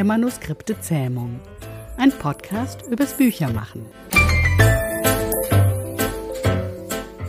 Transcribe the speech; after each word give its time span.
der 0.00 0.06
Manuskripte 0.06 0.80
Zähmung. 0.80 1.40
Ein 1.98 2.10
Podcast 2.10 2.86
übers 2.90 3.12
Büchermachen. 3.12 3.84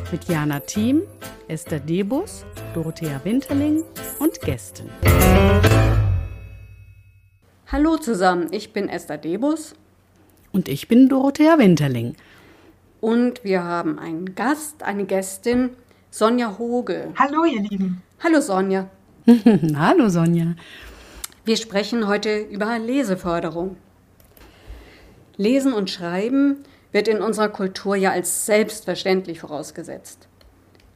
Mit 0.09 0.23
Jana 0.29 0.61
Thiem, 0.61 1.01
Esther 1.49 1.81
Debus, 1.81 2.45
Dorothea 2.73 3.19
Winterling 3.25 3.83
und 4.19 4.39
Gästen. 4.39 4.89
Hallo 7.69 7.97
zusammen, 7.97 8.47
ich 8.51 8.71
bin 8.71 8.87
Esther 8.87 9.17
Debus. 9.17 9.75
Und 10.53 10.69
ich 10.69 10.87
bin 10.87 11.09
Dorothea 11.09 11.59
Winterling. 11.59 12.15
Und 13.01 13.43
wir 13.43 13.65
haben 13.65 13.99
einen 13.99 14.33
Gast, 14.33 14.83
eine 14.83 15.03
Gästin, 15.03 15.71
Sonja 16.09 16.57
Hoge. 16.57 17.11
Hallo, 17.17 17.43
ihr 17.43 17.63
Lieben. 17.63 18.01
Hallo, 18.23 18.39
Sonja. 18.39 18.89
Hallo, 19.75 20.07
Sonja. 20.07 20.55
Wir 21.43 21.57
sprechen 21.57 22.07
heute 22.07 22.37
über 22.37 22.77
Leseförderung. 22.77 23.77
Lesen 25.37 25.73
und 25.73 25.89
Schreiben 25.89 26.57
wird 26.91 27.07
in 27.07 27.19
unserer 27.19 27.49
Kultur 27.49 27.95
ja 27.95 28.11
als 28.11 28.45
selbstverständlich 28.45 29.39
vorausgesetzt. 29.39 30.27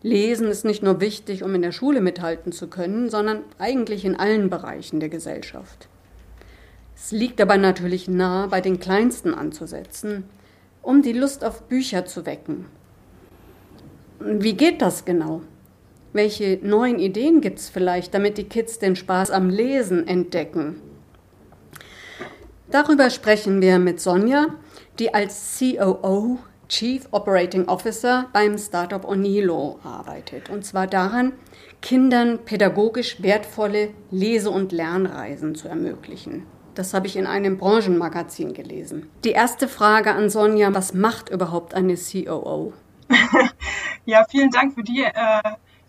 Lesen 0.03 0.47
ist 0.47 0.63
nicht 0.63 0.83
nur 0.83 1.01
wichtig, 1.01 1.41
um 1.41 1.55
in 1.55 1.63
der 1.63 1.71
Schule 1.71 1.99
mithalten 1.99 2.51
zu 2.51 2.67
können, 2.67 3.09
sondern 3.09 3.39
eigentlich 3.57 4.05
in 4.05 4.15
allen 4.15 4.51
Bereichen 4.51 4.99
der 4.99 5.09
Gesellschaft. 5.09 5.87
Es 6.95 7.11
liegt 7.11 7.41
aber 7.41 7.57
natürlich 7.57 8.07
nahe, 8.07 8.47
bei 8.47 8.61
den 8.61 8.79
Kleinsten 8.79 9.33
anzusetzen, 9.33 10.25
um 10.83 11.01
die 11.01 11.13
Lust 11.13 11.43
auf 11.43 11.63
Bücher 11.63 12.05
zu 12.05 12.27
wecken. 12.27 12.67
Wie 14.19 14.53
geht 14.53 14.83
das 14.83 15.05
genau? 15.05 15.41
Welche 16.15 16.59
neuen 16.61 16.97
Ideen 16.97 17.41
gibt 17.41 17.59
es 17.59 17.67
vielleicht, 17.67 18.13
damit 18.13 18.37
die 18.37 18.45
Kids 18.45 18.79
den 18.79 18.95
Spaß 18.95 19.31
am 19.31 19.49
Lesen 19.49 20.07
entdecken? 20.07 20.81
Darüber 22.71 23.09
sprechen 23.09 23.59
wir 23.61 23.79
mit 23.79 23.99
Sonja, 23.99 24.45
die 24.97 25.13
als 25.13 25.59
COO, 25.59 26.39
Chief 26.69 27.05
Operating 27.11 27.67
Officer 27.67 28.29
beim 28.31 28.57
Startup 28.57 29.03
Onilo 29.03 29.77
arbeitet. 29.83 30.49
Und 30.49 30.63
zwar 30.65 30.87
daran, 30.87 31.33
Kindern 31.81 32.39
pädagogisch 32.45 33.21
wertvolle 33.21 33.89
Lese- 34.09 34.51
und 34.51 34.71
Lernreisen 34.71 35.53
zu 35.53 35.67
ermöglichen. 35.67 36.45
Das 36.75 36.93
habe 36.93 37.07
ich 37.07 37.17
in 37.17 37.27
einem 37.27 37.57
Branchenmagazin 37.57 38.53
gelesen. 38.53 39.09
Die 39.25 39.31
erste 39.31 39.67
Frage 39.67 40.13
an 40.13 40.29
Sonja, 40.29 40.73
was 40.73 40.93
macht 40.93 41.27
überhaupt 41.27 41.73
eine 41.73 41.95
COO? 41.95 42.71
ja, 44.05 44.25
vielen 44.29 44.49
Dank 44.49 44.75
für 44.75 44.83
die 44.83 45.03
äh, 45.03 45.11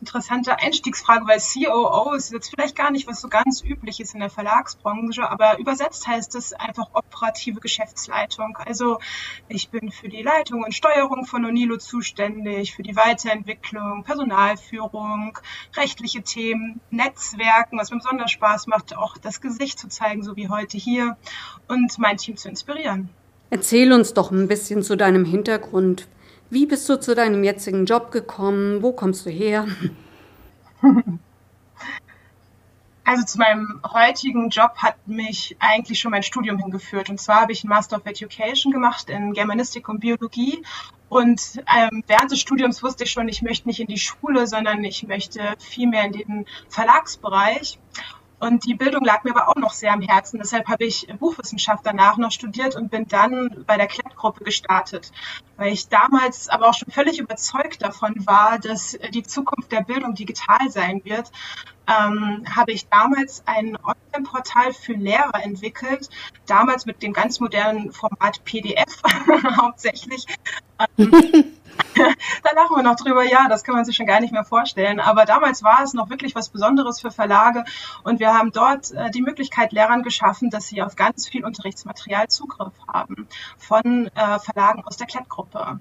interessante 0.01 0.59
Einstiegsfrage, 0.59 1.27
weil 1.27 1.39
COO 1.39 2.13
ist 2.15 2.33
jetzt 2.33 2.51
vielleicht 2.51 2.77
gar 2.77 2.91
nicht 2.91 3.07
was 3.07 3.21
so 3.21 3.29
ganz 3.29 3.63
übliches 3.63 4.15
in 4.15 4.21
der 4.21 4.31
Verlagsbranche, 4.31 5.29
aber 5.29 5.59
übersetzt 5.59 6.07
heißt 6.07 6.35
es 6.35 6.53
einfach 6.53 6.89
operative 6.93 7.61
Geschäftsleitung. 7.61 8.59
Also 8.65 8.99
ich 9.49 9.71
bin 9.71 9.91
für 9.91 10.09
die 10.09 10.23
Leitung 10.23 10.65
und 10.65 10.75
Steuerung 10.75 11.25
von 11.25 11.45
Onilo 11.45 11.79
zuständig, 11.79 12.75
für 12.75 12.83
die 12.83 12.97
Weiterentwicklung, 12.97 14.05
Personalführung, 14.05 15.39
rechtliche 15.77 16.23
Themen, 16.23 16.81
Netzwerken, 16.91 17.79
was 17.79 17.91
mir 17.91 17.99
besonders 17.99 18.31
Spaß 18.31 18.67
macht, 18.67 18.97
auch 18.97 19.17
das 19.19 19.41
Gesicht 19.41 19.79
zu 19.79 19.89
zeigen, 19.89 20.23
so 20.23 20.37
wie 20.37 20.49
heute 20.49 20.77
hier, 20.77 21.17
und 21.69 21.99
mein 21.99 22.17
Team 22.19 22.37
zu 22.37 22.49
inspirieren. 22.49 23.09
Erzähl 23.49 23.93
uns 23.93 24.13
doch 24.13 24.31
ein 24.31 24.49
bisschen 24.49 24.83
zu 24.83 24.97
deinem 24.97 25.25
Hintergrund. 25.25 26.09
Wie 26.51 26.67
bist 26.67 26.89
du 26.89 27.01
zu 27.01 27.15
deinem 27.15 27.43
jetzigen 27.43 27.87
Job 27.87 28.11
gekommen? 28.13 28.83
Wo 28.83 28.93
kommst 28.93 29.27
du 29.27 29.31
her? 29.31 29.67
Also 33.09 33.25
zu 33.25 33.39
meinem 33.39 33.81
heutigen 33.89 34.51
Job 34.51 34.79
hat 34.79 34.97
mich 35.07 35.57
eigentlich 35.61 36.01
schon 36.01 36.11
mein 36.11 36.25
Studium 36.25 36.59
hingeführt. 36.59 37.09
Und 37.09 37.21
zwar 37.21 37.43
habe 37.43 37.53
ich 37.53 37.63
einen 37.63 37.69
Master 37.69 37.99
of 37.99 38.03
Education 38.05 38.73
gemacht 38.73 39.09
in 39.09 39.33
Germanistik 39.33 39.89
und 39.89 40.01
Biologie. 40.01 40.65
Und 41.09 41.63
ähm, 41.73 42.03
während 42.09 42.33
des 42.33 42.41
Studiums 42.41 42.83
wusste 42.83 43.05
ich 43.05 43.13
schon, 43.13 43.29
ich 43.29 43.43
möchte 43.43 43.69
nicht 43.69 43.79
in 43.79 43.87
die 43.87 43.99
Schule, 43.99 44.49
sondern 44.49 44.83
ich 44.83 45.07
möchte 45.07 45.41
viel 45.61 45.87
mehr 45.87 46.05
in 46.05 46.13
den 46.13 46.47
Verlagsbereich. 46.69 47.79
Und 48.39 48.67
die 48.67 48.75
Bildung 48.75 49.05
lag 49.05 49.25
mir 49.25 49.31
aber 49.31 49.49
auch 49.49 49.57
noch 49.57 49.73
sehr 49.73 49.93
am 49.93 50.03
Herzen. 50.03 50.39
Deshalb 50.39 50.69
habe 50.69 50.85
ich 50.85 51.07
Buchwissenschaft 51.19 51.87
danach 51.87 52.19
noch 52.19 52.31
studiert 52.31 52.77
und 52.77 52.91
bin 52.91 53.09
dann 53.09 53.65
bei 53.67 53.77
der 53.77 53.87
Klettgruppe 53.87 54.45
gestartet, 54.45 55.11
weil 55.57 55.73
ich 55.73 55.89
damals 55.89 56.49
aber 56.49 56.69
auch 56.69 56.75
schon 56.75 56.91
völlig 56.91 57.19
überzeugt 57.19 57.83
davon 57.83 58.15
war, 58.27 58.59
dass 58.59 58.99
die 59.15 59.23
Zukunft 59.23 59.73
der 59.73 59.83
Bildung 59.83 60.15
digital 60.15 60.71
sein 60.71 61.01
wird. 61.05 61.31
Ähm, 61.89 62.45
habe 62.55 62.73
ich 62.73 62.89
damals 62.89 63.43
ein 63.47 63.77
Online-Portal 63.77 64.73
für 64.73 64.95
Lehrer 64.95 65.43
entwickelt, 65.43 66.11
damals 66.47 66.85
mit 66.85 67.01
dem 67.01 67.13
ganz 67.13 67.39
modernen 67.39 67.93
Format 67.93 68.45
PDF 68.45 69.03
hauptsächlich. 69.57 70.27
Ähm, 70.99 71.53
da 71.97 72.51
lachen 72.55 72.77
wir 72.77 72.83
noch 72.83 72.97
drüber, 72.97 73.25
ja, 73.25 73.49
das 73.49 73.65
kann 73.65 73.75
man 73.75 73.85
sich 73.85 73.97
schon 73.97 74.07
gar 74.07 74.21
nicht 74.21 74.33
mehr 74.33 74.45
vorstellen. 74.45 75.01
Aber 75.01 75.25
damals 75.25 75.63
war 75.63 75.83
es 75.83 75.95
noch 75.95 76.11
wirklich 76.11 76.35
was 76.35 76.49
Besonderes 76.49 77.01
für 77.01 77.11
Verlage 77.11 77.65
und 78.03 78.21
wir 78.21 78.35
haben 78.35 78.53
dort 78.53 78.91
äh, 78.93 79.11
die 79.11 79.23
Möglichkeit 79.23 79.73
Lehrern 79.73 80.03
geschaffen, 80.03 80.51
dass 80.51 80.69
sie 80.69 80.83
auf 80.83 80.97
ganz 80.97 81.29
viel 81.29 81.45
Unterrichtsmaterial 81.45 82.29
Zugriff 82.29 82.75
haben 82.93 83.29
von 83.59 84.09
äh, 84.15 84.39
Verlagen 84.39 84.85
aus 84.85 84.97
der 84.97 85.07
Klettgruppe. 85.07 85.81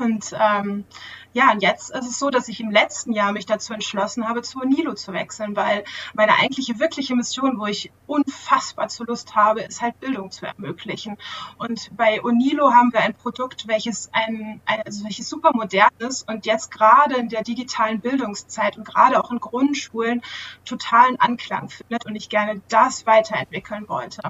Und 0.00 0.34
ähm, 0.38 0.84
ja, 1.32 1.52
und 1.52 1.62
jetzt 1.62 1.90
ist 1.90 2.08
es 2.08 2.18
so, 2.18 2.30
dass 2.30 2.48
ich 2.48 2.60
im 2.60 2.70
letzten 2.70 3.12
Jahr 3.12 3.32
mich 3.32 3.46
dazu 3.46 3.74
entschlossen 3.74 4.26
habe, 4.26 4.42
zu 4.42 4.60
Onilo 4.60 4.94
zu 4.94 5.12
wechseln, 5.12 5.54
weil 5.54 5.84
meine 6.14 6.32
eigentliche 6.32 6.78
wirkliche 6.78 7.14
Mission, 7.14 7.58
wo 7.58 7.66
ich 7.66 7.92
unfassbar 8.10 8.88
zu 8.88 9.04
Lust 9.04 9.36
habe, 9.36 9.62
ist 9.62 9.80
halt 9.80 10.00
Bildung 10.00 10.32
zu 10.32 10.44
ermöglichen. 10.44 11.16
Und 11.58 11.96
bei 11.96 12.22
Onilo 12.24 12.72
haben 12.72 12.92
wir 12.92 13.00
ein 13.00 13.14
Produkt, 13.14 13.68
welches 13.68 14.10
ein, 14.12 14.60
ein 14.66 14.82
also 14.84 15.04
welches 15.04 15.28
super 15.28 15.52
modern 15.54 15.90
ist 15.98 16.28
und 16.28 16.44
jetzt 16.44 16.72
gerade 16.72 17.14
in 17.14 17.28
der 17.28 17.44
digitalen 17.44 18.00
Bildungszeit 18.00 18.76
und 18.76 18.84
gerade 18.84 19.22
auch 19.22 19.30
in 19.30 19.38
Grundschulen 19.38 20.22
totalen 20.64 21.20
Anklang 21.20 21.68
findet 21.68 22.04
und 22.04 22.16
ich 22.16 22.28
gerne 22.28 22.60
das 22.68 23.06
weiterentwickeln 23.06 23.88
wollte. 23.88 24.22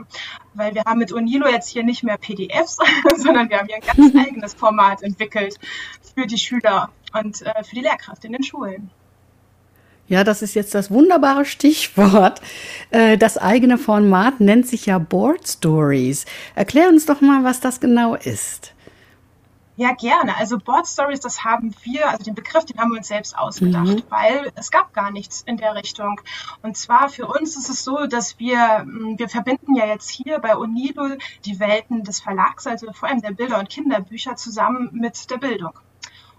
Weil 0.53 0.75
wir 0.75 0.83
haben 0.85 0.99
mit 0.99 1.13
Onilo 1.13 1.49
jetzt 1.49 1.69
hier 1.69 1.83
nicht 1.83 2.05
mehr 2.05 2.19
PDFs, 2.19 2.77
sondern 3.17 3.49
wir 3.49 3.59
haben 3.59 3.67
hier 3.67 3.77
ein 3.77 3.97
ganz 3.97 4.15
eigenes 4.29 4.53
Format 4.53 5.03
entwickelt 5.03 5.59
für 6.15 6.27
die 6.27 6.39
Schüler 6.39 6.91
und 7.15 7.41
äh, 7.43 7.65
für 7.65 7.75
die 7.75 7.83
Lehrkräfte 7.83 8.27
in 8.27 8.35
den 8.35 8.43
Schulen. 8.43 8.91
Ja, 10.11 10.25
das 10.25 10.43
ist 10.43 10.55
jetzt 10.55 10.75
das 10.75 10.91
wunderbare 10.91 11.45
Stichwort. 11.45 12.43
Äh, 12.91 13.17
das 13.17 13.39
eigene 13.39 13.79
Format 13.79 14.41
nennt 14.41 14.67
sich 14.67 14.87
ja 14.87 14.99
Board 14.99 15.47
Stories. 15.47 16.25
Erklär 16.57 16.89
uns 16.89 17.07
doch 17.07 17.21
mal, 17.21 17.45
was 17.45 17.61
das 17.61 17.79
genau 17.79 18.17
ist. 18.17 18.75
Ja, 19.77 19.93
gerne. 19.93 20.37
Also 20.37 20.59
Board 20.59 20.89
Stories, 20.89 21.21
das 21.21 21.45
haben 21.45 21.73
wir, 21.85 22.11
also 22.11 22.25
den 22.25 22.35
Begriff, 22.35 22.65
den 22.65 22.79
haben 22.79 22.91
wir 22.91 22.99
uns 22.99 23.07
selbst 23.07 23.39
ausgedacht, 23.39 23.87
mhm. 23.87 24.03
weil 24.09 24.51
es 24.57 24.73
gab 24.73 24.93
gar 24.93 25.13
nichts 25.13 25.43
in 25.43 25.59
der 25.59 25.77
Richtung. 25.77 26.21
Und 26.63 26.77
zwar 26.77 27.09
für 27.09 27.29
uns 27.29 27.57
ist 27.57 27.69
es 27.71 27.85
so, 27.85 28.07
dass 28.09 28.41
wir, 28.41 28.81
hm, 28.81 29.17
wir 29.17 29.29
verbinden 29.29 29.77
ja 29.77 29.87
jetzt 29.87 30.11
hier 30.11 30.41
bei 30.41 30.57
Unido 30.57 31.07
die 31.45 31.61
Welten 31.61 32.03
des 32.03 32.19
Verlags, 32.19 32.67
also 32.67 32.93
vor 32.93 33.09
allem 33.09 33.23
der 33.23 33.31
Bilder- 33.31 33.61
und 33.61 33.69
Kinderbücher 33.69 34.35
zusammen 34.35 34.91
mit 34.93 35.31
der 35.31 35.39
Bildung. 35.39 35.79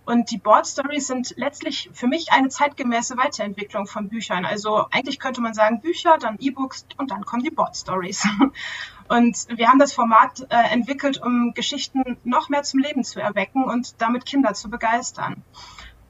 Und 0.05 0.31
die 0.31 0.37
Board 0.37 0.65
Stories 0.65 1.07
sind 1.07 1.33
letztlich 1.37 1.89
für 1.93 2.07
mich 2.07 2.31
eine 2.31 2.49
zeitgemäße 2.49 3.17
Weiterentwicklung 3.17 3.85
von 3.85 4.09
Büchern. 4.09 4.45
Also 4.45 4.85
eigentlich 4.91 5.19
könnte 5.19 5.41
man 5.41 5.53
sagen 5.53 5.79
Bücher, 5.81 6.17
dann 6.19 6.37
E-Books 6.39 6.85
und 6.97 7.11
dann 7.11 7.23
kommen 7.23 7.43
die 7.43 7.51
Board 7.51 7.75
Stories. 7.75 8.27
Und 9.07 9.45
wir 9.49 9.67
haben 9.67 9.79
das 9.79 9.91
Format 9.91 10.47
äh, 10.49 10.71
entwickelt, 10.71 11.21
um 11.21 11.53
Geschichten 11.53 12.17
noch 12.23 12.47
mehr 12.47 12.63
zum 12.63 12.79
Leben 12.79 13.03
zu 13.03 13.19
erwecken 13.19 13.65
und 13.65 14.01
damit 14.01 14.25
Kinder 14.25 14.53
zu 14.53 14.69
begeistern. 14.69 15.43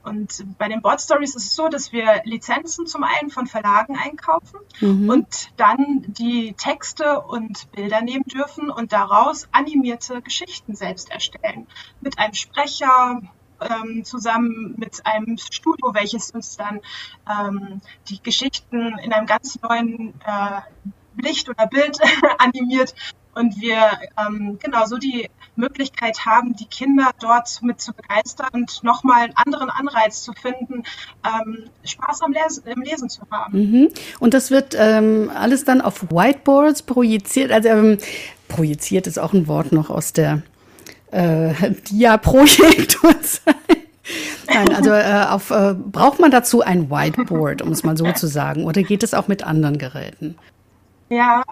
Und 0.04 0.44
bei 0.58 0.68
den 0.68 0.82
Board 0.82 1.00
Stories 1.00 1.34
ist 1.34 1.46
es 1.46 1.54
so, 1.54 1.68
dass 1.68 1.92
wir 1.92 2.22
Lizenzen 2.24 2.86
zum 2.86 3.04
einen 3.04 3.30
von 3.30 3.46
Verlagen 3.46 3.96
einkaufen 3.96 4.60
mhm. 4.80 5.08
und 5.08 5.52
dann 5.56 6.04
die 6.06 6.54
Texte 6.54 7.20
und 7.20 7.70
Bilder 7.72 8.02
nehmen 8.02 8.24
dürfen 8.24 8.70
und 8.70 8.92
daraus 8.92 9.48
animierte 9.52 10.22
Geschichten 10.22 10.74
selbst 10.74 11.10
erstellen. 11.10 11.66
Mit 12.00 12.18
einem 12.18 12.34
Sprecher, 12.34 13.20
ähm, 13.68 14.04
zusammen 14.04 14.74
mit 14.76 15.04
einem 15.04 15.38
Studio, 15.38 15.94
welches 15.94 16.30
uns 16.30 16.56
dann 16.56 16.80
ähm, 17.28 17.80
die 18.08 18.22
Geschichten 18.22 18.98
in 18.98 19.12
einem 19.12 19.26
ganz 19.26 19.58
neuen 19.60 20.14
äh, 20.26 20.60
Licht 21.20 21.48
oder 21.48 21.66
Bild 21.66 21.98
animiert 22.38 22.94
und 23.34 23.60
wir 23.60 23.78
ähm, 24.18 24.58
genau 24.62 24.84
so 24.86 24.98
die 24.98 25.28
Möglichkeit 25.56 26.24
haben, 26.26 26.54
die 26.54 26.66
Kinder 26.66 27.10
dort 27.20 27.60
mit 27.62 27.80
zu 27.80 27.92
begeistern 27.92 28.48
und 28.52 28.82
nochmal 28.82 29.24
einen 29.24 29.34
anderen 29.36 29.70
Anreiz 29.70 30.22
zu 30.22 30.32
finden, 30.32 30.84
ähm, 31.24 31.64
Spaß 31.84 32.22
am 32.22 32.32
Lesen, 32.32 32.64
im 32.66 32.82
Lesen 32.82 33.08
zu 33.08 33.22
haben. 33.30 33.58
Mhm. 33.58 33.88
Und 34.18 34.34
das 34.34 34.50
wird 34.50 34.74
ähm, 34.78 35.30
alles 35.34 35.64
dann 35.64 35.80
auf 35.80 36.10
Whiteboards 36.10 36.82
projiziert. 36.82 37.52
Also 37.52 37.68
ähm, 37.68 37.98
projiziert 38.48 39.06
ist 39.06 39.18
auch 39.18 39.32
ein 39.32 39.46
Wort 39.48 39.72
noch 39.72 39.90
aus 39.90 40.12
der 40.12 40.42
äh, 41.12 41.70
Dia-Projektorzeit. 41.90 43.54
Nein, 44.52 44.74
also 44.74 44.90
äh, 44.90 45.26
auf, 45.28 45.50
äh, 45.50 45.74
braucht 45.74 46.18
man 46.18 46.30
dazu 46.30 46.62
ein 46.62 46.90
Whiteboard, 46.90 47.62
um 47.62 47.70
es 47.70 47.84
mal 47.84 47.96
so 47.96 48.10
zu 48.12 48.26
sagen, 48.26 48.64
oder 48.64 48.82
geht 48.82 49.02
es 49.02 49.14
auch 49.14 49.28
mit 49.28 49.44
anderen 49.44 49.78
Geräten? 49.78 50.36
Ja, 51.08 51.42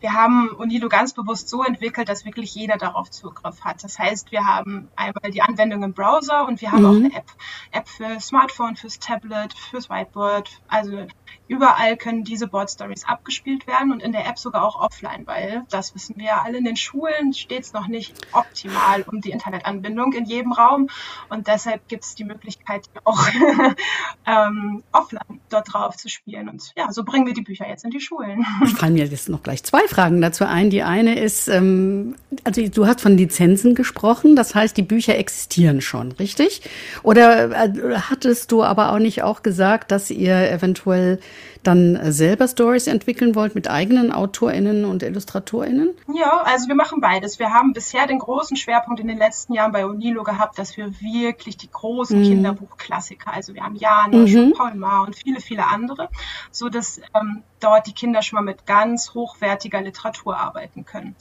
wir 0.00 0.12
haben 0.12 0.48
Unilo 0.50 0.88
ganz 0.88 1.14
bewusst 1.14 1.48
so 1.48 1.62
entwickelt, 1.64 2.08
dass 2.08 2.24
wirklich 2.24 2.54
jeder 2.54 2.76
darauf 2.76 3.10
Zugriff 3.10 3.62
hat. 3.62 3.82
Das 3.82 3.98
heißt, 3.98 4.30
wir 4.30 4.46
haben 4.46 4.88
einmal 4.94 5.30
die 5.30 5.42
Anwendung 5.42 5.82
im 5.82 5.94
Browser 5.94 6.46
und 6.46 6.60
wir 6.60 6.72
haben 6.72 6.82
mhm. 6.82 6.86
auch 6.86 6.94
eine 6.94 7.14
App. 7.14 7.26
App 7.72 7.88
für 7.88 8.20
Smartphone, 8.20 8.76
fürs 8.76 8.98
Tablet, 8.98 9.54
fürs 9.54 9.88
Whiteboard. 9.88 10.60
Also 10.68 11.06
überall 11.48 11.96
können 11.96 12.24
diese 12.24 12.46
Board 12.46 12.70
Stories 12.70 13.04
abgespielt 13.04 13.66
werden 13.66 13.92
und 13.92 14.02
in 14.02 14.12
der 14.12 14.26
App 14.26 14.38
sogar 14.38 14.64
auch 14.64 14.80
offline, 14.80 15.26
weil 15.26 15.64
das 15.70 15.94
wissen 15.94 16.16
wir 16.16 16.26
ja 16.26 16.42
alle 16.44 16.58
in 16.58 16.64
den 16.64 16.76
Schulen 16.76 17.32
steht 17.32 17.62
es 17.62 17.72
noch 17.72 17.86
nicht 17.86 18.14
optimal 18.32 19.02
um 19.02 19.20
die 19.20 19.30
Internetanbindung 19.30 20.12
in 20.12 20.24
jedem 20.24 20.52
Raum 20.52 20.88
und 21.28 21.46
deshalb 21.46 21.88
gibt 21.88 22.04
es 22.04 22.14
die 22.14 22.24
Möglichkeit 22.24 22.88
auch 23.04 23.28
ähm, 24.26 24.82
offline 24.92 25.40
dort 25.48 25.72
drauf 25.72 25.96
zu 25.96 26.08
spielen 26.08 26.48
und 26.48 26.72
ja, 26.76 26.92
so 26.92 27.04
bringen 27.04 27.26
wir 27.26 27.34
die 27.34 27.42
Bücher 27.42 27.68
jetzt 27.68 27.84
in 27.84 27.90
die 27.90 28.00
Schulen. 28.00 28.44
Ich 28.64 28.74
fallen 28.74 28.94
mir 28.94 29.06
jetzt 29.06 29.28
noch 29.28 29.42
gleich 29.42 29.62
zwei 29.62 29.85
Fragen 29.88 30.20
dazu 30.20 30.44
ein. 30.44 30.70
Die 30.70 30.82
eine 30.82 31.18
ist, 31.18 31.48
ähm, 31.48 32.14
also 32.44 32.66
du 32.66 32.86
hast 32.86 33.00
von 33.00 33.16
Lizenzen 33.16 33.74
gesprochen, 33.74 34.36
das 34.36 34.54
heißt, 34.54 34.76
die 34.76 34.82
Bücher 34.82 35.16
existieren 35.16 35.80
schon, 35.80 36.12
richtig? 36.12 36.62
Oder 37.02 37.50
äh, 37.50 37.98
hattest 38.10 38.52
du 38.52 38.62
aber 38.62 38.92
auch 38.92 38.98
nicht 38.98 39.22
auch 39.22 39.42
gesagt, 39.42 39.90
dass 39.90 40.10
ihr 40.10 40.50
eventuell 40.50 41.18
dann 41.66 42.12
selber 42.12 42.46
Stories 42.46 42.86
entwickeln 42.86 43.34
wollt 43.34 43.54
mit 43.54 43.68
eigenen 43.68 44.12
AutorInnen 44.12 44.84
und 44.84 45.02
IllustratorInnen? 45.02 45.90
Ja, 46.14 46.42
also 46.44 46.68
wir 46.68 46.74
machen 46.74 47.00
beides. 47.00 47.38
Wir 47.38 47.52
haben 47.52 47.72
bisher 47.72 48.06
den 48.06 48.18
großen 48.18 48.56
Schwerpunkt 48.56 49.00
in 49.00 49.08
den 49.08 49.18
letzten 49.18 49.52
Jahren 49.52 49.72
bei 49.72 49.84
Unilo 49.84 50.22
gehabt, 50.22 50.58
dass 50.58 50.76
wir 50.76 50.92
wirklich 51.00 51.56
die 51.56 51.70
großen 51.70 52.20
mhm. 52.20 52.24
Kinderbuchklassiker, 52.24 53.32
also 53.32 53.54
wir 53.54 53.62
haben 53.62 53.76
Janosch 53.76 54.32
mhm. 54.32 54.52
Paul 54.52 54.74
Maar 54.74 55.02
und 55.02 55.16
viele, 55.16 55.40
viele 55.40 55.66
andere, 55.66 56.08
so 56.50 56.68
dass 56.68 57.00
ähm, 57.14 57.42
dort 57.60 57.86
die 57.86 57.92
Kinder 57.92 58.22
schon 58.22 58.36
mal 58.36 58.42
mit 58.42 58.66
ganz 58.66 59.14
hochwertiger 59.14 59.80
Literatur 59.80 60.36
arbeiten 60.36 60.84
können. 60.84 61.16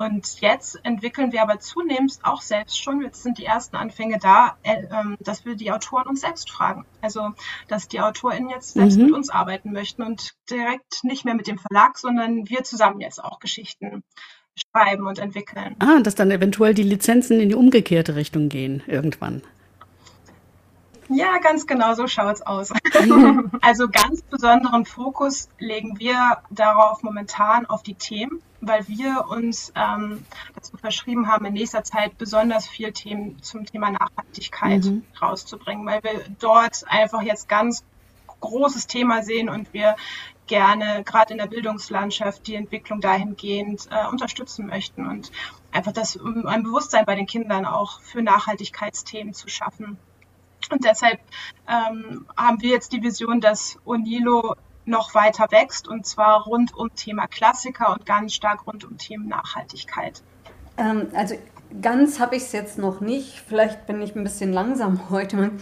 Und 0.00 0.40
jetzt 0.40 0.80
entwickeln 0.82 1.30
wir 1.30 1.42
aber 1.42 1.60
zunehmend 1.60 2.20
auch 2.22 2.40
selbst 2.40 2.82
schon, 2.82 3.02
jetzt 3.02 3.22
sind 3.22 3.36
die 3.36 3.44
ersten 3.44 3.76
Anfänge 3.76 4.18
da, 4.18 4.56
äh, 4.62 4.84
ähm, 4.90 5.16
dass 5.20 5.44
wir 5.44 5.56
die 5.56 5.70
Autoren 5.72 6.08
uns 6.08 6.22
selbst 6.22 6.50
fragen. 6.50 6.86
Also, 7.02 7.34
dass 7.68 7.86
die 7.86 8.00
AutorInnen 8.00 8.48
jetzt 8.48 8.72
selbst 8.72 8.96
mhm. 8.96 9.06
mit 9.06 9.14
uns 9.14 9.28
arbeiten 9.28 9.72
möchten 9.72 10.02
und 10.02 10.32
direkt 10.48 11.04
nicht 11.04 11.26
mehr 11.26 11.34
mit 11.34 11.48
dem 11.48 11.58
Verlag, 11.58 11.98
sondern 11.98 12.48
wir 12.48 12.64
zusammen 12.64 13.00
jetzt 13.00 13.22
auch 13.22 13.40
Geschichten 13.40 14.02
schreiben 14.72 15.06
und 15.06 15.18
entwickeln. 15.18 15.76
Ah, 15.80 16.00
dass 16.00 16.14
dann 16.14 16.30
eventuell 16.30 16.72
die 16.72 16.82
Lizenzen 16.82 17.38
in 17.38 17.50
die 17.50 17.54
umgekehrte 17.54 18.16
Richtung 18.16 18.48
gehen 18.48 18.82
irgendwann. 18.86 19.42
Ja, 21.12 21.38
ganz 21.38 21.66
genau 21.66 21.94
so 21.94 22.06
schaut's 22.06 22.40
aus. 22.42 22.70
also 23.62 23.88
ganz 23.88 24.22
besonderen 24.22 24.84
Fokus 24.84 25.48
legen 25.58 25.98
wir 25.98 26.38
darauf 26.50 27.02
momentan 27.02 27.66
auf 27.66 27.82
die 27.82 27.96
Themen, 27.96 28.40
weil 28.60 28.86
wir 28.86 29.26
uns 29.28 29.72
ähm, 29.74 30.24
dazu 30.54 30.76
verschrieben 30.76 31.26
haben, 31.26 31.46
in 31.46 31.54
nächster 31.54 31.82
Zeit 31.82 32.16
besonders 32.16 32.68
viel 32.68 32.92
Themen 32.92 33.42
zum 33.42 33.66
Thema 33.66 33.90
Nachhaltigkeit 33.90 34.84
mhm. 34.84 35.02
rauszubringen, 35.20 35.84
weil 35.84 36.00
wir 36.04 36.24
dort 36.38 36.84
einfach 36.86 37.22
jetzt 37.22 37.48
ganz 37.48 37.82
großes 38.40 38.86
Thema 38.86 39.24
sehen 39.24 39.48
und 39.48 39.74
wir 39.74 39.96
gerne 40.46 41.02
gerade 41.04 41.32
in 41.32 41.38
der 41.38 41.46
Bildungslandschaft 41.46 42.46
die 42.46 42.54
Entwicklung 42.54 43.00
dahingehend 43.00 43.88
äh, 43.90 44.06
unterstützen 44.06 44.66
möchten 44.66 45.08
und 45.08 45.32
einfach 45.72 45.92
das 45.92 46.16
um 46.16 46.46
ein 46.46 46.62
Bewusstsein 46.62 47.04
bei 47.04 47.16
den 47.16 47.26
Kindern 47.26 47.64
auch 47.64 48.00
für 48.00 48.22
Nachhaltigkeitsthemen 48.22 49.34
zu 49.34 49.48
schaffen. 49.48 49.98
Und 50.70 50.84
deshalb 50.84 51.20
ähm, 51.68 52.26
haben 52.36 52.60
wir 52.60 52.70
jetzt 52.70 52.92
die 52.92 53.02
Vision, 53.02 53.40
dass 53.40 53.78
Unilo 53.84 54.54
noch 54.84 55.14
weiter 55.14 55.46
wächst 55.50 55.88
und 55.88 56.06
zwar 56.06 56.44
rund 56.44 56.74
um 56.74 56.94
Thema 56.94 57.26
Klassiker 57.26 57.92
und 57.92 58.06
ganz 58.06 58.34
stark 58.34 58.66
rund 58.66 58.84
um 58.84 58.98
Themen 58.98 59.28
Nachhaltigkeit. 59.28 60.22
Ähm, 60.76 61.08
also 61.14 61.36
ganz 61.80 62.18
habe 62.20 62.36
ich 62.36 62.42
es 62.42 62.52
jetzt 62.52 62.78
noch 62.78 63.00
nicht. 63.00 63.42
Vielleicht 63.46 63.86
bin 63.86 64.02
ich 64.02 64.14
ein 64.16 64.24
bisschen 64.24 64.52
langsam 64.52 65.00
heute. 65.10 65.52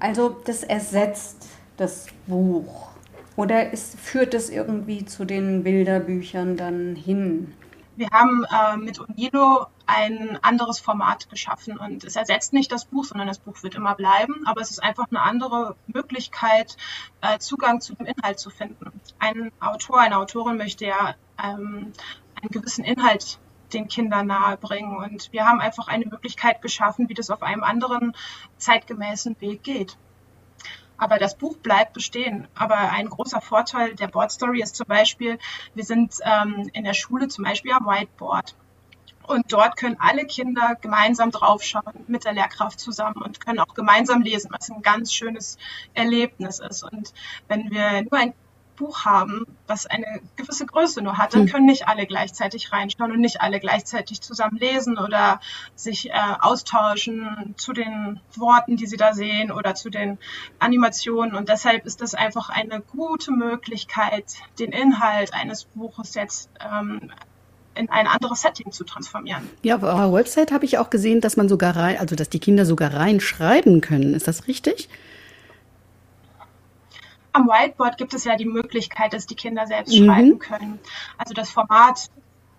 Also 0.00 0.36
das 0.44 0.62
ersetzt 0.62 1.48
das 1.76 2.06
Buch. 2.26 2.88
Oder 3.36 3.72
ist, 3.72 4.00
führt 4.00 4.32
es 4.32 4.48
irgendwie 4.48 5.04
zu 5.04 5.26
den 5.26 5.62
Bilderbüchern 5.62 6.56
dann 6.56 6.96
hin? 6.96 7.52
Wir 7.96 8.08
haben 8.10 8.44
äh, 8.44 8.76
mit 8.78 8.98
Unilo 8.98 9.66
ein 9.86 10.38
anderes 10.42 10.80
Format 10.80 11.30
geschaffen 11.30 11.78
und 11.78 12.04
es 12.04 12.16
ersetzt 12.16 12.52
nicht 12.52 12.72
das 12.72 12.84
Buch, 12.84 13.04
sondern 13.04 13.28
das 13.28 13.38
Buch 13.38 13.62
wird 13.62 13.76
immer 13.76 13.94
bleiben, 13.94 14.46
aber 14.46 14.60
es 14.60 14.70
ist 14.70 14.82
einfach 14.82 15.06
eine 15.10 15.22
andere 15.22 15.76
Möglichkeit, 15.86 16.76
äh, 17.20 17.38
Zugang 17.38 17.80
zu 17.80 17.94
dem 17.94 18.06
Inhalt 18.06 18.38
zu 18.38 18.50
finden. 18.50 19.00
Ein 19.18 19.52
Autor, 19.60 20.00
eine 20.00 20.18
Autorin 20.18 20.56
möchte 20.56 20.86
ja 20.86 21.14
ähm, 21.42 21.92
einen 22.34 22.50
gewissen 22.50 22.84
Inhalt 22.84 23.38
den 23.72 23.88
Kindern 23.88 24.26
nahebringen 24.26 24.96
und 24.96 25.32
wir 25.32 25.44
haben 25.44 25.60
einfach 25.60 25.88
eine 25.88 26.06
Möglichkeit 26.06 26.62
geschaffen, 26.62 27.08
wie 27.08 27.14
das 27.14 27.30
auf 27.30 27.42
einem 27.42 27.62
anderen 27.62 28.14
zeitgemäßen 28.58 29.40
Weg 29.40 29.62
geht. 29.62 29.96
Aber 30.98 31.18
das 31.18 31.36
Buch 31.36 31.56
bleibt 31.58 31.92
bestehen. 31.92 32.48
Aber 32.54 32.76
ein 32.76 33.08
großer 33.08 33.40
Vorteil 33.40 33.94
der 33.94 34.08
Board 34.08 34.32
Story 34.32 34.62
ist 34.62 34.76
zum 34.76 34.86
Beispiel, 34.86 35.38
wir 35.74 35.84
sind 35.84 36.14
ähm, 36.22 36.70
in 36.72 36.84
der 36.84 36.94
Schule 36.94 37.28
zum 37.28 37.44
Beispiel 37.44 37.72
am 37.72 37.84
Whiteboard. 37.84 38.54
Und 39.26 39.52
dort 39.52 39.76
können 39.76 39.96
alle 39.98 40.24
Kinder 40.24 40.76
gemeinsam 40.80 41.30
draufschauen 41.30 42.04
mit 42.06 42.24
der 42.24 42.32
Lehrkraft 42.32 42.80
zusammen 42.80 43.22
und 43.22 43.40
können 43.40 43.60
auch 43.60 43.74
gemeinsam 43.74 44.22
lesen, 44.22 44.50
was 44.52 44.70
ein 44.70 44.82
ganz 44.82 45.12
schönes 45.12 45.58
Erlebnis 45.94 46.60
ist. 46.60 46.82
Und 46.82 47.12
wenn 47.48 47.70
wir 47.70 48.02
nur 48.02 48.20
ein 48.20 48.34
Buch 48.76 49.04
haben, 49.04 49.46
was 49.66 49.86
eine 49.86 50.20
gewisse 50.36 50.66
Größe 50.66 51.02
nur 51.02 51.18
hat, 51.18 51.34
dann 51.34 51.42
hm. 51.42 51.48
können 51.48 51.66
nicht 51.66 51.88
alle 51.88 52.06
gleichzeitig 52.06 52.72
reinschauen 52.72 53.10
und 53.10 53.20
nicht 53.20 53.40
alle 53.40 53.58
gleichzeitig 53.58 54.20
zusammen 54.20 54.58
lesen 54.58 54.98
oder 54.98 55.40
sich 55.74 56.10
äh, 56.10 56.12
austauschen 56.40 57.54
zu 57.56 57.72
den 57.72 58.20
Worten, 58.36 58.76
die 58.76 58.86
sie 58.86 58.96
da 58.96 59.14
sehen 59.14 59.50
oder 59.50 59.74
zu 59.74 59.90
den 59.90 60.18
Animationen. 60.58 61.34
Und 61.34 61.48
deshalb 61.48 61.86
ist 61.86 62.00
das 62.02 62.14
einfach 62.14 62.50
eine 62.50 62.80
gute 62.80 63.32
Möglichkeit, 63.32 64.34
den 64.58 64.72
Inhalt 64.72 65.34
eines 65.34 65.64
Buches 65.64 66.14
jetzt 66.14 66.50
ähm, 66.60 67.10
in 67.76 67.90
ein 67.90 68.06
anderes 68.06 68.42
Setting 68.42 68.72
zu 68.72 68.84
transformieren. 68.84 69.48
Ja, 69.62 69.76
auf 69.76 69.82
eurer 69.82 70.12
Website 70.12 70.52
habe 70.52 70.64
ich 70.64 70.78
auch 70.78 70.90
gesehen, 70.90 71.20
dass 71.20 71.36
man 71.36 71.48
sogar 71.48 71.76
rein, 71.76 71.98
also 71.98 72.16
dass 72.16 72.28
die 72.28 72.38
Kinder 72.38 72.64
sogar 72.64 72.94
reinschreiben 72.94 73.80
können. 73.80 74.14
Ist 74.14 74.28
das 74.28 74.48
richtig? 74.48 74.88
Am 77.32 77.46
Whiteboard 77.48 77.98
gibt 77.98 78.14
es 78.14 78.24
ja 78.24 78.36
die 78.36 78.46
Möglichkeit, 78.46 79.12
dass 79.12 79.26
die 79.26 79.34
Kinder 79.34 79.66
selbst 79.66 79.98
mhm. 79.98 80.06
schreiben 80.06 80.38
können. 80.38 80.78
Also 81.18 81.34
das 81.34 81.50
Format 81.50 82.08